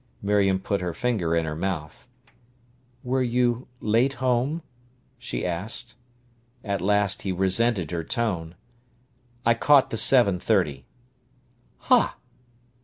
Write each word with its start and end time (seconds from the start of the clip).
Miriam 0.19 0.59
put 0.59 0.81
her 0.81 0.95
finger 0.95 1.35
in 1.35 1.45
her 1.45 1.55
mouth. 1.55 2.07
"Were 3.03 3.21
you 3.21 3.67
late 3.79 4.13
home?" 4.13 4.63
she 5.19 5.45
asked. 5.45 5.93
At 6.63 6.81
last 6.81 7.21
he 7.21 7.31
resented 7.31 7.91
her 7.91 8.03
tone. 8.03 8.55
"I 9.45 9.53
caught 9.53 9.91
the 9.91 9.97
seven 9.97 10.39
thirty." 10.39 10.87
"Ha!" 11.91 12.15